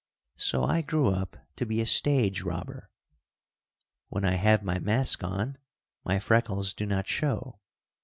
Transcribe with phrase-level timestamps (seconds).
[0.39, 2.89] So I grew up to be a stage robber.
[4.09, 5.59] When I have my mask on
[6.03, 7.59] my freckles do not show.